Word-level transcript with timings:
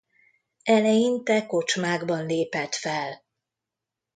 Eleinte 0.63 1.45
kocsmákban 1.45 2.25
lépett 2.25 2.75
fel. 2.75 3.23